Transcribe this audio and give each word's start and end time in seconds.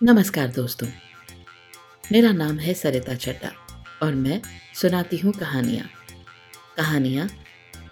नमस्कार 0.00 0.48
दोस्तों, 0.48 0.86
मेरा 2.12 2.30
नाम 2.32 2.58
है 2.58 2.72
सरिता 2.74 3.14
चड्डा 3.14 3.50
और 4.02 4.14
मैं 4.14 4.40
सुनाती 4.74 5.16
हूँ 5.18 5.32
कहानियाँ। 5.32 5.86
कहानियाँ 6.76 7.26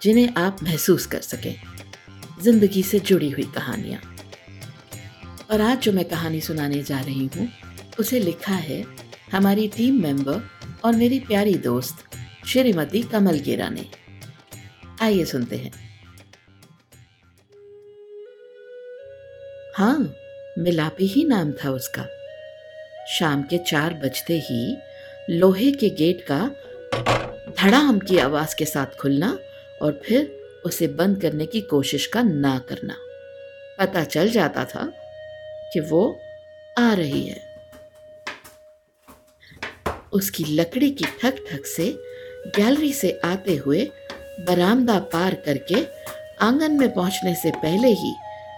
जिन्हें 0.03 0.33
आप 0.37 0.61
महसूस 0.63 1.05
कर 1.05 1.21
सकें, 1.21 1.55
ज़िंदगी 2.41 2.83
से 2.83 2.99
जुड़ी 2.99 3.29
हुई 3.29 3.43
कहानियाँ। 3.55 3.99
और 5.51 5.61
आज 5.61 5.79
जो 5.79 5.91
मैं 5.93 6.05
कहानी 6.05 6.39
सुनाने 6.41 6.81
जा 6.81 6.99
रही 6.99 7.25
हूँ, 7.35 7.47
उसे 7.99 8.19
लिखा 8.19 8.55
है 8.55 8.83
हमारी 9.31 9.67
टीम 9.67 10.01
मेंबर 10.03 10.41
और 10.85 10.95
मेरी 10.95 11.19
प्यारी 11.19 11.55
दोस्त 11.65 12.05
श्रीमती 12.45 13.01
कमल 13.05 13.39
गेरा 13.39 13.67
ने। 13.69 13.85
आइए 15.01 15.25
सुनते 15.25 15.57
हैं। 15.57 15.71
हाँ 19.77 20.13
मिलापी 20.57 21.07
ही 21.07 21.23
नाम 21.23 21.51
था 21.51 21.69
उसका। 21.69 22.07
शाम 23.07 23.43
के 23.43 23.57
चार 23.57 23.93
बजते 23.93 24.39
ही 24.39 24.77
लोहे 25.29 25.71
के 25.71 25.89
गेट 25.89 26.25
का 26.31 26.51
धड़ाम 27.59 27.99
की 27.99 28.17
आवाज़ 28.17 28.55
के 28.55 28.65
साथ 28.65 28.85
खुलना 28.85 29.39
और 29.81 30.01
फिर 30.05 30.31
उसे 30.65 30.87
बंद 30.87 31.21
करने 31.21 31.45
की 31.45 31.61
कोशिश 31.61 32.05
का 32.05 32.21
ना 32.21 32.57
करना। 32.59 32.95
पता 33.79 34.03
चल 34.03 34.29
जाता 34.29 34.65
था 34.65 34.93
कि 35.73 35.79
वो 35.79 36.19
आ 36.77 36.93
रही 36.93 37.27
है। 37.27 37.41
उसकी 40.13 40.43
लकड़ी 40.43 40.89
की 40.91 41.05
ठक 41.05 41.35
ठक 41.51 41.65
से 41.65 41.97
गैलरी 42.55 42.93
से 42.93 43.19
आते 43.25 43.55
हुए 43.55 43.91
बरामदा 44.39 44.99
पार 44.99 45.33
करके 45.35 45.85
आँगन 46.41 46.71
में 46.71 46.93
पहुँचने 46.93 47.35
से 47.35 47.51
पहले 47.51 47.87
ही 47.87 48.13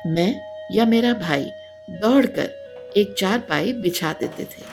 मैं 0.07 0.41
या 0.71 0.85
मेरा 0.85 1.13
भाई 1.13 1.51
दौड़कर 1.89 2.49
एक 2.97 3.13
चारपाई 3.13 3.73
बिछा 3.73 4.13
देते 4.13 4.43
थे। 4.43 4.63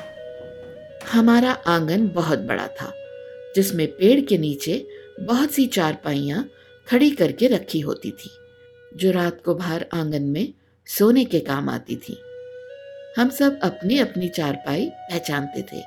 हमारा 1.13 1.53
आँगन 1.67 2.09
बहुत 2.09 2.39
बड़ा 2.39 2.67
था, 2.67 2.93
जिसमें 3.57 3.87
पेड़ 3.89 4.21
के 4.21 4.39
नीचे 4.39 4.87
बहुत 5.21 5.51
सी 5.51 5.67
चारपाइयाँ 5.67 6.51
खड़ी 6.91 7.11
करके 7.11 7.47
रखी 7.47 7.81
होती 7.81 8.11
थी, 8.11 8.31
जो 8.97 9.11
रात 9.11 9.41
को 9.45 9.55
बाहर 9.55 9.87
आँगन 9.95 10.23
में 10.23 10.53
सोने 10.87 11.25
के 11.25 11.41
काम 11.41 11.69
आती 11.69 11.97
थी। 11.97 12.17
हम 13.19 13.31
सब 13.31 13.61
अपनी 13.63 13.99
अपनी 13.99 14.29
चारपाई 14.29 14.91
पहचानते 14.91 15.63
थे। 15.63 15.83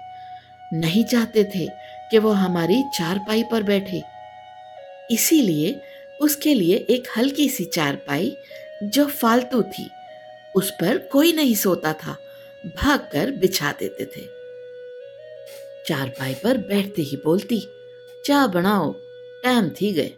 नहीं 0.74 1.04
चाहते 1.04 1.44
थे 1.44 1.68
कि 2.12 2.18
वो 2.18 2.30
हमारी 2.30 2.84
चारपाई 2.84 3.44
पर 3.44 3.64
बैठे। 3.64 4.02
इसीलिए 5.12 5.82
उसके 6.22 6.54
लिए 6.54 6.76
एक 6.76 7.08
हल्की 7.18 7.50
सी 7.50 7.66
चारपाई 7.66 8.38
जो 8.84 9.06
फालतू 9.06 9.62
थी 9.62 9.90
उस 10.56 10.72
पर 10.72 10.98
कोई 10.98 11.34
नहीं 11.34 11.56
सोता 11.56 11.94
था, 11.94 12.18
भागकर 12.66 13.32
बिछा 13.32 13.72
देते 13.72 14.06
थे। 14.06 14.40
चारपाई 15.88 16.34
पर 16.34 16.58
बैठते 16.58 17.02
ही 17.02 17.18
बोलती 17.18 17.68
चाय 18.26 18.48
बनाओ, 18.48 18.94
टाइम 19.44 19.70
थी 19.70 19.94
गए। 19.94 20.12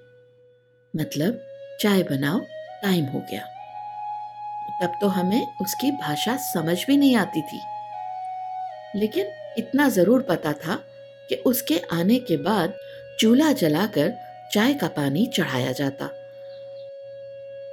मतलब 0.96 1.42
चाय 1.82 2.04
बनाओ, 2.04 2.40
टाइम 2.84 3.06
हो 3.06 3.20
गया। 3.20 3.48
तब 4.82 4.94
तो 5.02 5.08
हमें 5.08 5.48
उसकी 5.62 5.92
भाषा 5.92 6.38
समझ 6.38 6.86
भी 6.88 6.98
नहीं 6.98 7.16
आती 7.16 7.42
थी। 7.42 7.62
लेकिन 8.96 9.28
इतना 9.58 9.90
ज़रूर 9.90 10.22
पता 10.22 10.54
था 10.54 10.76
कि 11.30 11.36
उसके 11.36 11.82
आने 11.92 12.20
के 12.20 12.38
बाद 12.38 12.74
चूल्हा 13.20 13.52
जलाकर 13.52 14.14
चाय 14.54 14.74
का 14.74 14.88
पानी 14.88 15.26
चढ़ाया 15.26 15.72
जाता। 15.72 16.10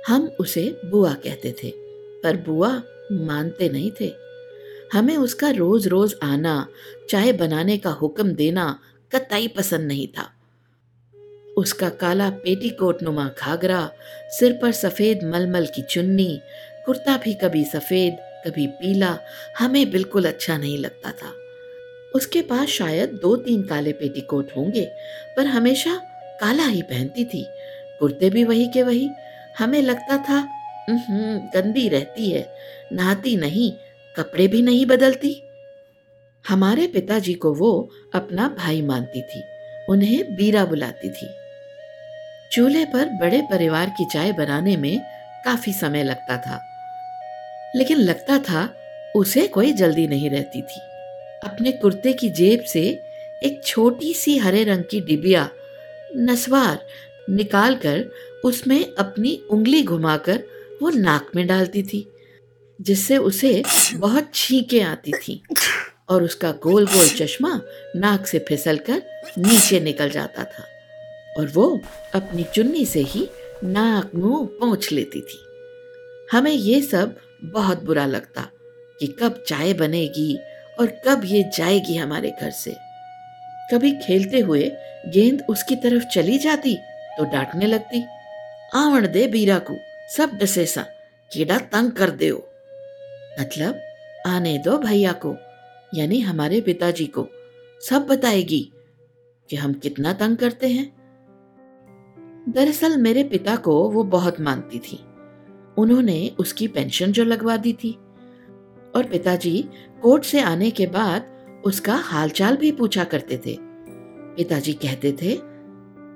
हम 0.07 0.37
उसे 0.41 0.81
बुआ 0.85 1.15
कहते 1.15 1.53
थे। 1.53 1.88
पर 2.23 2.37
बुआ 2.37 2.83
मानते 3.13 3.69
नहीं 3.69 3.91
थे। 4.01 4.13
हमें 4.93 5.17
उसका 5.17 5.51
रोज 5.51 5.89
रोज 5.89 6.15
आना, 6.23 6.67
चाय 7.09 7.33
बनाने 7.33 7.79
का 7.79 7.91
हुक्म 7.91 8.33
देना 8.33 8.81
कतई 9.15 9.49
पसंद 9.49 9.81
नहीं 9.81 10.09
था। 10.09 10.31
उसका 11.57 11.89
काला 11.89 12.31
पेटीकोट 12.31 13.03
नुमा 13.03 13.31
घाघरा, 13.39 13.91
सिर 14.31 14.59
पर 14.63 14.73
सफ़ेद 14.73 15.25
मलमल 15.25 15.67
की 15.67 15.83
चुन्नी, 15.83 16.41
कुर्ता 16.87 17.17
भी 17.17 17.35
कभी 17.35 17.65
सफ़ेद, 17.65 18.17
कभी 18.47 18.67
पीला, 18.67 19.19
हमें 19.59 19.91
बिल्कुल 19.91 20.25
अच्छा 20.25 20.59
नहीं 20.59 20.79
लगता 20.79 21.11
था। 21.11 21.35
उसके 22.15 22.43
पास 22.43 22.69
शायद 22.69 23.09
दो 23.23 23.37
तीन 23.37 23.63
काले 23.63 23.93
पेटीकोट 23.93 24.49
होंगे, 24.57 24.91
पर 25.37 25.47
हमेशा 25.47 26.01
काला 26.41 26.67
ही 26.67 26.83
पहनती 26.83 27.25
थी। 27.25 27.47
कुर्ते 27.99 28.31
भी 28.31 28.45
वही 28.45 28.67
के 28.67 28.83
वही। 28.83 29.09
हमें 29.59 29.83
लगता 29.83 30.19
था 30.19 30.58
गंदी 31.55 31.89
रहती 31.89 32.31
है। 32.31 32.55
नहाती 32.93 33.37
नहीं, 33.37 33.73
कपड़े 34.17 34.49
भी 34.49 34.63
नहीं 34.63 34.87
बदलती। 34.87 35.43
हमारे 36.49 36.87
पिताजी 36.87 37.35
को 37.35 37.55
वो 37.55 37.91
अपना 38.15 38.49
भाई 38.59 38.83
मानती 38.83 39.23
थी, 39.23 39.43
उन्हें 39.89 40.37
बीरा 40.37 40.65
बुलाती 40.65 41.11
थी। 41.11 41.29
चूल्हे 42.53 42.85
पर 42.85 43.07
बड़े 43.07 43.43
परिवार 43.43 43.91
की 43.91 44.05
चाय 44.05 44.33
बनाने 44.33 44.77
में 44.77 45.01
काफ़ी 45.45 45.73
समय 45.73 46.05
लगता 46.05 46.37
था। 46.37 46.65
लेकिन 47.77 47.97
लगता 47.97 48.39
था 48.39 48.75
उसे 49.17 49.47
कोई 49.47 49.73
जल्दी 49.73 50.07
नहीं 50.07 50.31
रहती 50.31 50.63
थी। 50.63 50.81
अपने 51.45 51.73
कुर्ते 51.73 52.13
की 52.13 52.29
जेब 52.29 52.61
से 52.61 53.03
एक 53.45 53.61
छोटी 53.65 54.15
सी 54.15 54.39
हरे 54.39 54.65
रंग 54.65 54.85
की 54.91 55.01
डिबिया, 55.01 55.51
नसवार, 56.17 56.79
निकालकर 57.31 58.05
उसमें 58.45 58.95
अपनी 58.99 59.43
उंगली 59.51 59.83
घुमाकर 59.83 60.43
वो 60.83 60.91
नाक 60.91 61.31
में 61.37 61.47
डालती 61.47 61.83
थी, 61.83 62.07
जिससे 62.81 63.17
उसे 63.17 63.63
बहुत 63.95 64.31
छींके 64.35 64.81
आती 64.81 65.13
थी 65.13 65.43
और 66.09 66.23
उसका 66.23 66.51
गोल 66.63 66.87
गोल 66.87 67.09
चश्मा 67.09 67.61
नाक 67.97 68.27
से 68.27 68.39
फिसलकर 68.39 69.03
नीचे 69.39 69.81
निकल 69.81 70.11
जाता 70.11 70.45
था 70.45 70.65
और 71.39 71.47
वो 71.47 71.69
अपनी 72.15 72.45
चुन्नी 72.55 72.85
से 72.87 73.01
ही 73.01 73.29
नाक 73.65 74.11
मुँह 74.15 74.47
पहुँच 74.61 74.93
लेती 74.93 75.21
थी। 75.21 75.39
हमें 76.33 76.51
ये 76.51 76.81
सब 76.83 77.17
बहुत 77.45 77.83
बुरा 77.85 78.07
लगता 78.07 78.43
कि 79.01 79.07
कब 79.21 79.43
चाय 79.47 79.73
बनेगी 79.73 80.37
और 80.81 80.87
कब 81.07 81.23
ये 81.25 81.43
जाएगी 81.57 81.97
हमारे 81.97 82.31
घर 82.43 82.51
से। 82.51 82.75
कभी 83.73 83.93
खेलते 83.97 84.41
हुए 84.41 84.71
गेंद 85.09 85.43
उसकी 85.51 85.77
तरफ़ 85.77 86.05
चली 86.05 86.39
जाती 86.39 86.75
तो 87.19 87.25
डांटने 87.25 87.67
लगती 87.67 88.05
आवण 88.75 89.07
दे 89.07 89.27
बीरा 89.27 89.59
को 89.59 89.75
सब 90.17 90.31
डसे 90.31 90.67
सा 90.67 90.87
कीड़ा 91.33 91.59
तंग 91.59 91.91
कर 91.91 92.11
दे 92.11 92.31
मतलब 93.41 93.81
आने 94.27 94.59
दो 94.59 94.79
भैया 94.79 95.13
को, 95.13 95.37
यानी 95.95 96.21
हमारे 96.21 96.61
पिताजी 96.61 97.07
को। 97.07 97.29
सब 97.89 98.07
बताएगी 98.07 98.73
कि 99.51 99.57
हम 99.57 99.73
कितना 99.73 100.13
तंग 100.13 100.37
करते 100.37 100.69
हैं। 100.69 100.99
दरअसल 102.49 102.97
मेरे 102.97 103.25
पिता 103.25 103.57
को 103.57 103.91
वो 103.91 104.05
बहुत 104.05 104.41
मानती 104.41 104.79
थी। 104.79 105.05
उन्होंने 105.79 106.35
उसकी 106.39 106.69
पेंशन 106.69 107.13
जो 107.13 107.25
लगवा 107.25 107.57
दी 107.57 107.73
थी। 107.73 107.93
और 108.97 109.09
पिताजी 109.13 109.69
कोर्ट 110.03 110.25
से 110.25 110.41
आने 110.41 110.71
के 110.71 110.87
बाद 110.87 111.27
उसका 111.65 111.95
हालचाल 111.95 112.57
भी 112.57 112.73
पूछा 112.73 113.05
करते 113.05 113.37
थे। 113.37 113.57
पिताजी 114.37 114.73
कहते 114.73 115.13
थे, 115.13 115.39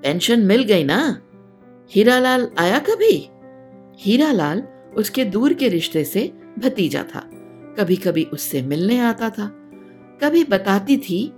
पेंशन 0.01 0.39
मिल 0.39 0.63
गई 0.63 0.83
ना? 0.83 1.21
हीरालाल 1.91 2.51
आया 2.57 2.79
कभी? 2.79 3.29
हीरालाल 3.99 4.63
उसके 4.97 5.25
दूर 5.25 5.53
के 5.53 5.67
रिश्ते 5.69 6.03
से 6.03 6.31
भतीजा 6.59 7.03
था। 7.15 7.29
कभी 7.77 7.95
कभी 7.95 8.23
उससे 8.23 8.61
मिलने 8.61 8.99
आता 8.99 9.29
था। 9.29 9.47
कभी 10.23 10.43
बताती 10.43 10.97
थी, 10.97 11.33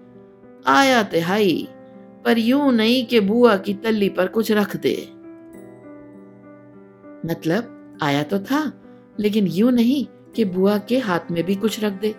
आया 0.67 1.03
तिहाई, 1.03 1.67
पर 2.25 2.37
यूँ 2.37 2.71
नहीं 2.73 3.05
कि 3.05 3.19
बुआ 3.19 3.55
की 3.57 3.73
तल्ली 3.73 4.09
पर 4.09 4.27
कुछ 4.27 4.51
रख 4.51 4.75
दे। 4.75 4.95
मतलब 7.25 7.99
आया 8.03 8.23
तो 8.23 8.39
था, 8.39 8.71
लेकिन 9.19 9.47
यूँ 9.47 9.71
नहीं 9.71 10.05
कि 10.35 10.45
बुआ 10.45 10.77
के 10.77 10.97
हाथ 10.99 11.31
में 11.31 11.43
भी 11.43 11.55
कुछ 11.55 11.83
रख 11.83 11.93
दे। 11.93 12.11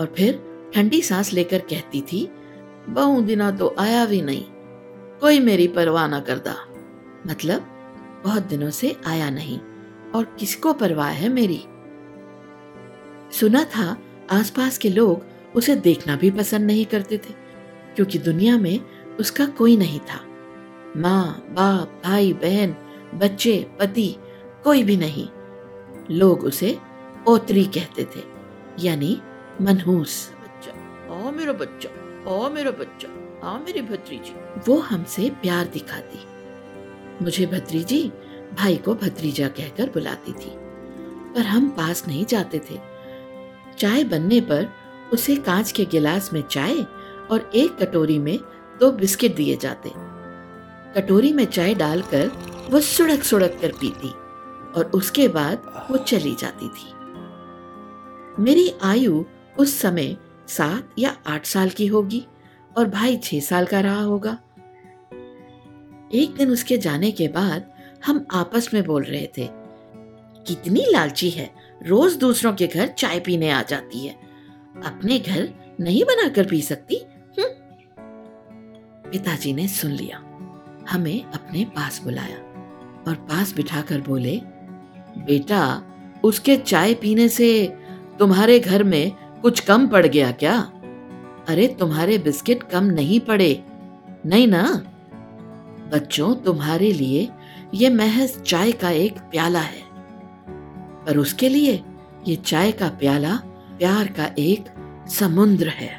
और 0.00 0.12
फिर 0.16 0.42
ठंडी 0.74 1.00
सांस 1.02 1.32
लेकर 1.32 1.58
कहती 1.60 2.00
थी, 2.02 2.28
बहु 2.88 3.20
दिना 3.20 3.50
तो 3.50 3.74
आया 3.78 4.04
भी 4.06 4.20
नहीं, 4.22 4.44
कोई 5.20 5.40
मेरी 5.40 5.68
परवाह 5.68 6.08
ना 6.08 6.20
करदा 6.20 6.54
मतलब 7.26 7.72
बहुत 8.26 8.42
दिनों 8.42 8.70
से 8.70 8.96
आया 9.06 9.30
नहीं 9.30 9.58
और 10.14 10.24
किसको 10.24 10.72
परवाह 10.72 11.08
है 11.08 11.28
मेरी? 11.28 11.64
सुना 13.32 13.64
था 13.64 13.96
आसपास 14.30 14.78
के 14.78 14.90
लोग 14.90 15.24
उसे 15.56 15.76
देखना 15.76 16.16
भी 16.16 16.30
पसंद 16.30 16.66
नहीं 16.66 16.86
करते 16.86 17.18
थे 17.18 17.34
क्योंकि 17.96 18.18
दुनिया 18.18 18.58
में 18.58 18.80
उसका 19.20 19.46
कोई 19.46 19.76
नहीं 19.76 20.00
था। 20.00 20.20
माँ 20.96 21.46
बाप 21.50 22.02
भाई 22.04 22.32
बहन 22.32 22.76
बच्चे 23.14 23.66
पति 23.80 24.16
कोई 24.64 24.82
भी 24.82 24.96
नहीं। 24.96 25.28
लोग 26.10 26.44
उसे 26.44 26.78
ओतरी 27.28 27.64
कहते 27.64 28.04
थे 28.04 28.22
यानी 28.80 29.22
मनहूस 29.62 30.32
बच्चा। 30.42 30.72
ओ 31.14 31.30
मेरा 31.30 31.52
बच्चा 31.52 31.88
ओ 32.30 32.50
मेरा 32.50 32.70
बच्चा 32.70 33.08
आ 33.48 33.58
मेरी 33.58 33.82
भतीजी। 33.82 34.34
वो 34.68 34.78
हमसे 34.78 35.30
प्यार 35.30 35.66
दिखाती। 35.66 36.35
मुझे 37.22 37.46
भत्रीजी 37.46 38.02
भाई 38.58 38.76
को 38.76 38.94
भत्रीजा 38.94 39.48
कहकर 39.48 39.90
बुलाती 39.90 40.32
थी, 40.32 40.50
पर 41.34 41.40
हम 41.40 41.68
पास 41.68 42.06
नहीं 42.08 42.24
जाते 42.24 42.58
थे। 42.70 42.78
चाय 43.78 44.04
बनने 44.04 44.40
पर 44.40 44.68
उसे 45.12 45.36
कांच 45.36 45.72
के 45.72 45.84
गिलास 45.84 46.32
में 46.32 46.42
चाय 46.42 46.78
और 47.30 47.50
एक 47.54 47.76
कटोरी 47.78 48.18
में 48.18 48.38
दो 48.80 48.90
बिस्किट 48.92 49.34
दिए 49.36 49.56
जाते। 49.56 49.90
कटोरी 50.96 51.32
में 51.32 51.44
चाय 51.44 51.74
डालकर 51.74 52.30
वो 52.70 52.80
सुड़क 52.80 53.22
सुड़क 53.22 53.58
कर 53.60 53.72
पीती 53.72 54.08
और 54.76 54.90
उसके 54.94 55.28
बाद 55.28 55.72
वो 55.90 55.96
चली 55.96 56.34
जाती 56.34 56.68
थी। 56.68 56.94
मेरी 58.42 58.72
आयु 58.82 59.24
उस 59.58 59.78
समय 59.80 60.16
सात 60.48 60.94
या 60.98 61.16
आठ 61.26 61.46
साल 61.46 61.70
की 61.70 61.86
होगी 61.86 62.24
और 62.78 62.88
भाई 62.88 63.16
छह 63.16 63.40
साल 63.40 63.66
का 63.66 63.80
रहा 63.80 64.02
होगा। 64.02 64.36
एक 66.14 66.34
दिन 66.34 66.50
उसके 66.50 66.78
जाने 66.78 67.10
के 67.10 67.28
बाद 67.28 67.70
हम 68.06 68.26
आपस 68.30 68.70
में 68.74 68.84
बोल 68.84 69.02
रहे 69.02 69.26
थे, 69.26 69.48
कितनी 70.46 70.84
लालची 70.92 71.30
है, 71.30 71.50
रोज 71.86 72.16
दूसरों 72.16 72.52
के 72.52 72.66
घर 72.66 72.86
चाय 72.86 73.20
पीने 73.20 73.50
आ 73.50 73.62
जाती 73.62 74.06
है। 74.06 74.12
अपने 74.84 75.18
घर 75.18 75.48
नहीं 75.80 76.04
बनाकर 76.04 76.46
पी 76.46 76.62
सकती 76.62 77.06
हम्म। 77.38 77.48
पिताजी 79.10 79.52
ने 79.52 79.68
सुन 79.68 79.90
लिया। 79.90 80.18
हमें 80.90 81.24
अपने 81.24 81.64
पास 81.64 82.00
बुलाया 82.04 82.38
और 83.08 83.14
पास 83.14 83.54
बिठाकर 83.54 84.00
बोले, 84.00 84.40
बेटा, 85.18 85.82
उसके 86.24 86.56
चाय 86.56 86.94
पीने 86.94 87.28
से 87.28 87.76
तुम्हारे 88.18 88.60
घर 88.60 88.84
में 88.84 89.12
कुछ 89.42 89.60
कम 89.60 89.88
पड़ 89.88 90.06
गया 90.06 90.32
क्या? 90.32 90.72
अरे, 91.48 91.76
तुम्हारे 91.80 92.18
बिस्किट 92.18 92.62
कम 92.62 92.84
नहीं 92.84 93.20
पड़े, 93.20 93.64
नहीं 94.26 94.46
ना? 94.46 94.92
बच्चों, 95.92 96.34
तुम्हारे 96.34 96.92
लिए 96.92 97.28
ये 97.74 97.90
महज 97.90 98.42
चाय 98.42 98.72
का 98.72 98.90
एक 98.90 99.18
प्याला 99.18 99.60
है। 99.60 99.82
पर 101.04 101.16
उसके 101.16 101.48
लिए 101.48 101.82
ये 102.28 102.36
चाय 102.36 102.72
का 102.72 102.88
प्याला 102.88 103.36
प्यार 103.78 104.06
का 104.06 104.30
एक 104.38 104.64
समुद्र 105.08 105.68
है। 105.68 105.90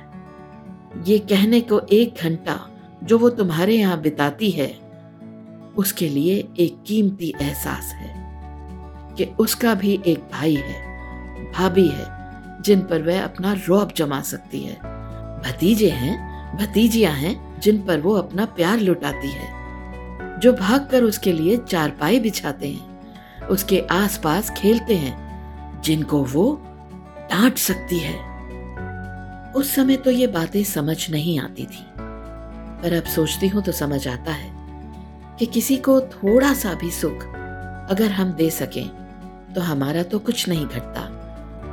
ये 1.07 1.19
कहने 1.19 1.61
को 1.61 1.79
एक 1.79 2.15
घंटा 2.23 2.59
जो 3.03 3.17
वो 3.17 3.29
तुम्हारे 3.29 3.75
यहाँ 3.75 4.01
बिताती 4.01 4.51
है, 4.51 4.67
उसके 5.77 6.09
लिए 6.09 6.47
एक 6.59 6.83
कीमती 6.87 7.33
एहसास 7.41 7.93
है 7.93 8.13
कि 9.17 9.25
उसका 9.25 9.73
भी 9.73 10.01
एक 10.07 10.19
भाई 10.19 10.55
है, 10.55 10.81
भाभी 11.51 11.87
है, 11.87 12.05
जिन 12.61 12.81
पर 12.81 13.01
वह 13.01 13.23
अपना 13.23 13.53
रौब 13.53 13.91
जमा 13.95 14.21
सकती 14.21 14.59
है। 14.59 14.75
भतीजे 15.41 15.89
हैं, 15.89 16.15
भतीजियाँ 16.57 17.13
हैं, 17.13 17.59
जिन 17.59 17.81
पर 17.81 17.99
वो 17.99 18.13
अपना 18.13 18.45
प्यार 18.45 18.79
लुटाती 18.79 19.31
है। 19.31 19.66
जो 20.39 20.53
भागकर 20.53 21.03
उसके 21.03 21.31
लिए 21.31 21.57
चारपाई 21.59 22.19
बिछाते 22.19 22.67
हैं। 22.67 23.47
उसके 23.47 23.79
आसपास 23.91 24.49
खेलते 24.57 24.95
हैं, 24.95 25.81
जिनको 25.81 26.23
वो 26.25 26.53
डांट 27.31 27.57
सकती 27.57 27.99
है। 27.99 28.15
उस 29.53 29.73
समय 29.75 29.95
तो 29.95 30.11
ये 30.11 30.27
बातें 30.27 30.63
समझ 30.63 31.09
नहीं 31.11 31.39
आती 31.39 31.65
थी, 31.65 31.85
पर 32.81 32.93
अब 32.93 33.03
सोचती 33.05 33.47
हूँ 33.47 33.63
तो 33.63 33.71
समझ 33.71 34.07
आता 34.07 34.31
है 34.31 34.51
कि 35.39 35.45
किसी 35.45 35.77
को 35.77 35.99
थोड़ा 36.01 36.53
सा 36.53 36.73
भी 36.73 36.91
सुख 36.91 37.23
अगर 37.89 38.11
हम 38.11 38.31
दे 38.31 38.49
सकें 38.49 38.87
तो 39.53 39.61
हमारा 39.61 40.03
तो 40.03 40.19
कुछ 40.19 40.47
नहीं 40.49 40.65
घटता, 40.65 41.01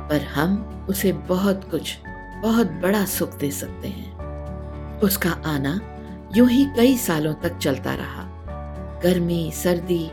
पर 0.09 0.21
हम 0.35 0.85
उसे 0.89 1.11
बहुत 1.27 1.69
कुछ, 1.71 1.97
बहुत 2.41 2.71
बड़ा 2.81 3.05
सुख 3.05 3.37
दे 3.37 3.51
सकते 3.51 3.87
हैं। 3.87 4.99
उसका 4.99 5.31
आना 5.45 5.79
यूँ 6.35 6.49
ही 6.49 6.65
कई 6.77 6.97
सालों 6.97 7.33
तक 7.33 7.57
चलता 7.57 7.93
रहा। 7.95 8.24
गर्मी, 9.05 9.51
सर्दी 9.53 10.03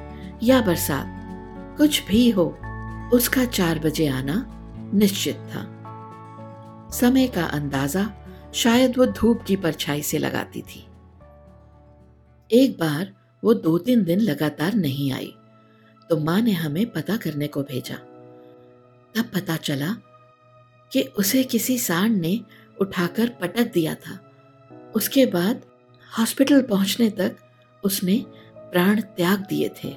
या 0.42 0.60
बरसात, 0.62 1.76
कुछ 1.78 2.02
भी 2.06 2.28
हो, 2.30 2.44
उसका 3.14 3.44
चार 3.44 3.78
बजे 3.78 4.06
आना 4.08 4.34
निश्चित 4.94 5.36
था। 5.50 5.68
समय 6.94 7.26
का 7.26 7.44
अंदाज़ा 7.48 8.10
शायद 8.54 8.96
वो 8.98 9.06
धूप 9.08 9.42
की 9.42 9.56
परछाई 9.56 10.02
से 10.02 10.18
लगाती 10.18 10.62
थी। 10.62 10.84
एक 12.50 12.76
बार 12.78 13.12
वो 13.42 13.54
दो 13.56 13.76
तीन 13.78 14.04
दिन 14.04 14.20
लगातार 14.20 14.74
नहीं 14.74 15.12
आई 15.12 15.32
तो 16.10 16.16
माँ 16.20 16.40
ने 16.40 16.52
हमें 16.52 16.84
पता 16.92 17.16
करने 17.16 17.46
को 17.46 17.62
भेजा। 17.62 17.94
तब 19.14 19.30
पता 19.34 19.56
चला 19.58 19.94
कि 20.92 21.02
उसे 21.18 21.42
किसी 21.44 21.78
सांड 21.78 22.20
ने 22.20 22.38
उठाकर 22.80 23.28
पटक 23.40 23.72
दिया 23.72 23.94
था। 23.96 24.18
उसके 24.94 25.26
बाद 25.26 25.62
हॉस्पिटल 26.08 26.62
पहुँचने 26.62 27.08
तक 27.10 27.36
उसने 27.82 28.24
प्राण 28.72 29.00
त्याग 29.00 29.38
दिए 29.38 29.68
थे। 29.68 29.96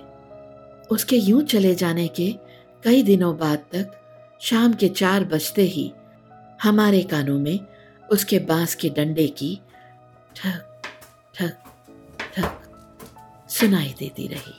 उसके 0.92 1.16
यूँ 1.16 1.44
चले 1.44 1.75
जाने 1.75 2.07
के 2.07 2.31
कई 2.83 3.04
दिनों 3.04 3.38
बाद 3.38 3.57
तक 3.57 4.01
शाम 4.42 4.74
के 4.74 4.89
चार 4.89 5.24
बजते 5.25 5.62
ही 5.62 5.94
हमारे 6.63 7.04
कानों 7.04 7.39
में 7.39 7.60
उसके 8.12 8.39
बाँस 8.39 8.75
के 8.75 8.89
डंडे 8.89 9.27
की 9.27 9.62
ठक 10.36 10.81
ठक 11.36 11.63
ठक 12.36 13.48
सुनाई 13.50 13.95
देती 14.00 14.27
रही। 14.27 14.54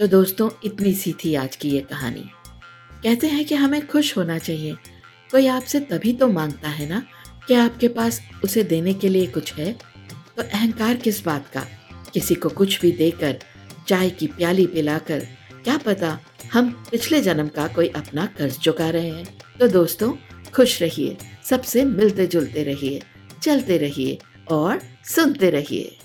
तो 0.00 0.06
दोस्तों, 0.06 0.50
इतनी 0.64 0.92
सी 0.94 1.12
थी 1.12 1.34
आज 1.34 1.56
की 1.56 1.70
ये 1.70 1.80
कहानी। 1.80 2.24
कहते 3.02 3.26
हैं 3.26 3.44
कि 3.44 3.54
हमें 3.54 3.86
खुश 3.86 4.16
होना 4.16 4.38
चाहिए। 4.38 4.74
कोई 5.30 5.46
आपसे 5.46 5.80
तभी 5.80 6.12
तो 6.12 6.28
माँगता 6.28 6.68
है 6.68 6.88
ना 6.88 7.02
कि 7.48 7.54
आपके 7.54 7.88
पास 7.88 8.20
उसे 8.44 8.62
देने 8.62 8.94
के 8.94 9.08
लिए 9.08 9.26
कुछ 9.26 9.54
है? 9.54 9.72
तो 10.36 10.42
अहंकार 10.42 10.96
किस 10.96 11.24
बात 11.24 11.48
का? 11.48 11.66
किसी 12.14 12.34
को 12.34 12.48
कुछ 12.48 12.80
भी 12.80 12.92
देकर, 12.92 13.38
चाय 13.88 14.10
की 14.10 14.26
प्याली 14.26 14.66
पिलाकर, 14.66 15.26
क्या 15.64 15.76
पता 15.76 16.20
हम 16.52 16.84
पिछले 16.90 17.20
जन्म 17.20 17.48
का 17.48 17.66
कोई 17.68 17.88
अपना 17.88 18.26
कर्ज 18.26 18.58
चुका 18.58 18.90
रहे 18.90 19.10
हैं? 19.10 19.38
तो 19.60 19.68
दोस्तों, 19.68 20.12
खुश 20.54 20.82
रहिए, 20.82 21.16
सबसे 21.44 21.84
मिलते 21.84 22.26
जुलते 22.26 22.62
रहिए, 22.62 23.02
चलते 23.42 23.78
रहिए 23.78 24.18
और 24.50 24.80
सुनते 25.04 25.50
रहिए। 25.50 25.98